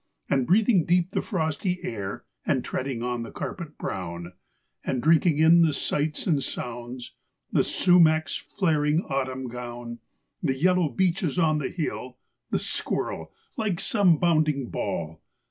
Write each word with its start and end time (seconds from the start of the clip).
And 0.31 0.47
breathing 0.47 0.83
deep 0.83 1.11
the 1.11 1.21
frosty 1.21 1.77
air, 1.83 2.25
and 2.43 2.65
treading 2.65 3.03
on 3.03 3.21
the 3.21 3.29
carpet 3.29 3.77
brown 3.77 4.33
And 4.83 4.99
drinking 4.99 5.37
in 5.37 5.61
the 5.61 5.75
sights 5.75 6.25
and 6.25 6.43
sounds— 6.43 7.13
the 7.51 7.63
sumac's 7.63 8.35
flaring 8.35 9.03
autumn 9.07 9.47
gown. 9.47 9.99
The 10.41 10.57
yellow 10.57 10.89
beeches 10.89 11.37
on 11.37 11.59
the 11.59 11.69
hill, 11.69 12.17
the 12.49 12.57
squir¬ 12.57 13.09
rel, 13.09 13.31
like 13.57 13.79
some 13.79 14.17
bounding 14.17 14.71
ball. 14.71 15.21